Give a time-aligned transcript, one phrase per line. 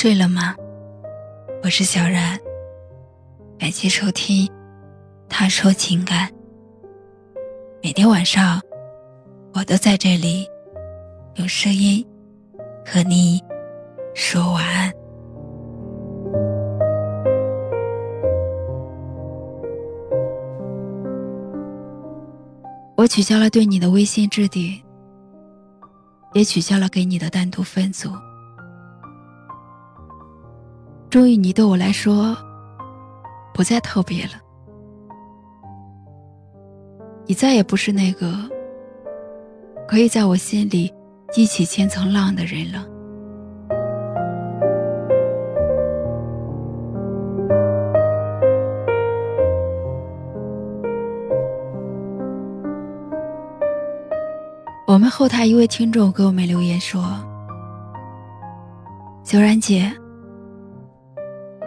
[0.00, 0.56] 睡了吗？
[1.62, 2.40] 我是小然，
[3.58, 4.46] 感谢收听
[5.28, 6.26] 《他说情感》。
[7.82, 8.58] 每天晚上，
[9.52, 10.48] 我都在这里
[11.34, 12.02] 用声音
[12.82, 13.38] 和你
[14.14, 14.90] 说晚安。
[22.96, 24.82] 我取消了对你的微信置顶，
[26.32, 28.08] 也取消了给你的单独分组。
[31.10, 32.36] 终于，你对我来说
[33.52, 34.34] 不再特别了。
[37.26, 38.32] 你再也不是那个
[39.88, 40.92] 可以在我心里
[41.32, 42.86] 激起千层浪的人了。
[54.86, 57.02] 我们后台一位听众给我们留言说
[59.24, 59.92] ：“小然姐。”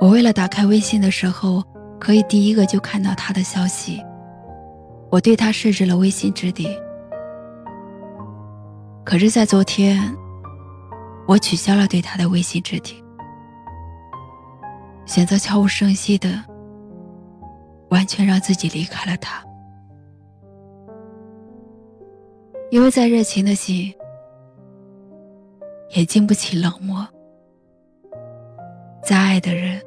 [0.00, 1.62] 我为了打开微信的时候，
[1.98, 4.00] 可以第一个就看到他的消息，
[5.10, 6.70] 我对他设置了微信置顶。
[9.04, 10.00] 可是，在昨天，
[11.26, 12.94] 我取消了对他的微信置顶，
[15.04, 16.30] 选择悄无声息的，
[17.90, 19.42] 完全让自己离开了他。
[22.70, 23.92] 因为再热情的心，
[25.96, 27.02] 也经不起冷漠；
[29.08, 29.80] 再爱的人。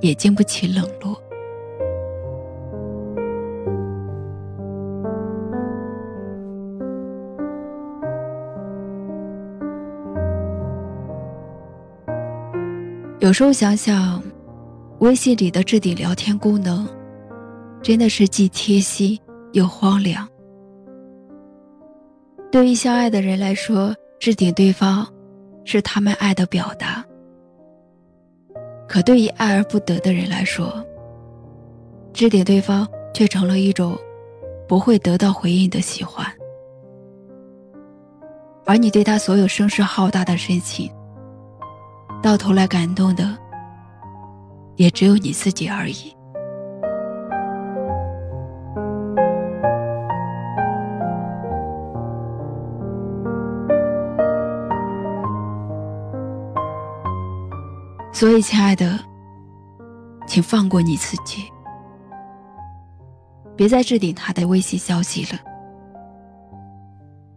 [0.00, 1.16] 也经不起冷落。
[13.20, 14.20] 有时候想想，
[14.98, 16.88] 微信里的置顶聊天功能，
[17.82, 19.16] 真的是既贴心
[19.52, 20.28] 又荒凉。
[22.50, 25.06] 对于相爱的人来说，置顶对方，
[25.66, 27.04] 是他们爱的表达。
[28.88, 30.82] 可对于爱而不得的人来说，
[32.14, 33.98] 置顶对方却成了一种
[34.66, 36.26] 不会得到回应的喜欢，
[38.64, 40.90] 而你对他所有声势浩大的深情，
[42.22, 43.36] 到头来感动的
[44.76, 46.15] 也只有你自己而已。
[58.16, 58.98] 所以，亲爱的，
[60.26, 61.42] 请放过你自己，
[63.54, 65.38] 别再置顶他的微信消息了，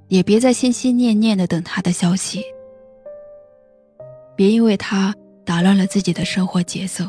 [0.07, 2.41] 也别再心心念念的等他的消息，
[4.37, 5.13] 别因为他
[5.43, 7.03] 打乱了自己的生活节奏，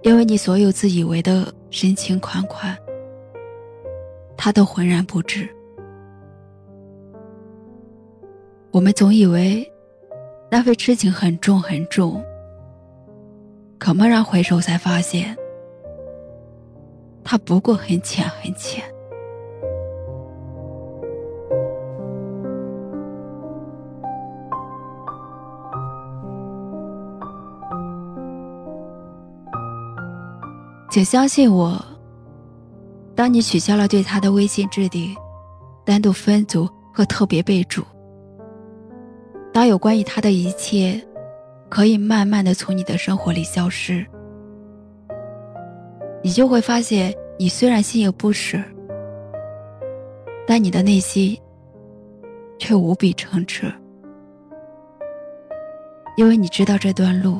[0.00, 2.74] 因为你所有自以为的深情款款，
[4.38, 5.46] 他都浑然不知。
[8.70, 9.70] 我们总以为。
[10.54, 12.22] 那份痴情很重很重，
[13.78, 15.34] 可蓦然回首，才发现，
[17.24, 18.84] 它不过很浅很浅。
[30.90, 31.82] 请相信我，
[33.14, 35.16] 当你取消了对他的微信置顶、
[35.82, 37.82] 单独分组和特别备注。
[39.62, 41.00] 当有关于他的一切，
[41.68, 44.04] 可以慢慢的从你的生活里消失，
[46.20, 48.58] 你就会发现，你虽然心有不舍，
[50.48, 51.38] 但你的内心
[52.58, 53.68] 却无比澄澈，
[56.16, 57.38] 因为你知道这段路，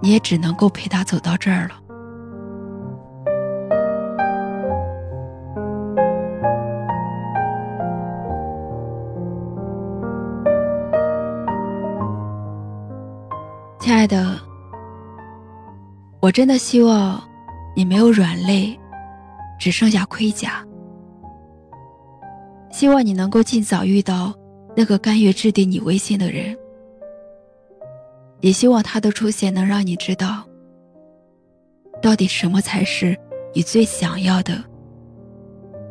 [0.00, 1.81] 你也只能够陪他走到这儿了。
[13.82, 14.38] 亲爱的，
[16.20, 17.20] 我真的希望
[17.74, 18.78] 你没有软肋，
[19.58, 20.64] 只剩下盔甲。
[22.70, 24.32] 希望你能够尽早遇到
[24.76, 26.56] 那个甘愿置顶你微信的人，
[28.38, 30.44] 也希望他的出现能让你知道，
[32.00, 33.18] 到底什么才是
[33.52, 34.62] 你最想要的，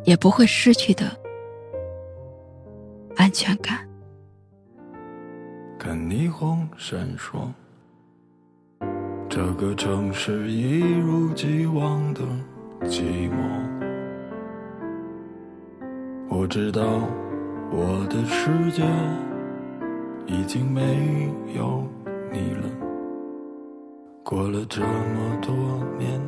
[0.04, 1.14] 也不会失去的
[3.16, 3.86] 安全感。
[5.78, 7.52] 看霓虹闪烁。
[9.34, 12.20] 这个城市一如既往的
[12.82, 13.32] 寂寞。
[16.28, 16.82] 我知道
[17.70, 18.82] 我的世界
[20.26, 21.82] 已经没有
[22.30, 22.68] 你了。
[24.22, 25.54] 过了这么多
[25.98, 26.20] 年，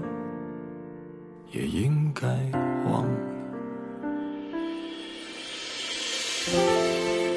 [1.52, 2.26] 也应该
[2.90, 3.18] 忘了。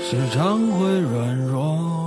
[0.02, 2.07] 时常会软弱，